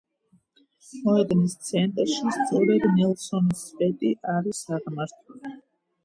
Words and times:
მოედნის 1.07 1.51
ცენტრში 1.65 2.31
სწორედ 2.37 2.87
ნელსონის 2.93 3.61
სვეტი 3.65 4.11
არის 4.37 4.63
აღმართული. 4.79 5.53